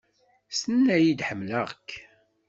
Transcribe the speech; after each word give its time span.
Tenna-yi-d 0.59 1.21
"ḥemmleɣ-k". 1.29 1.89